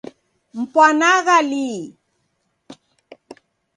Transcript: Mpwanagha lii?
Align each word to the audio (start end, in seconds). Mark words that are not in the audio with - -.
Mpwanagha 0.59 1.37
lii? 1.49 1.81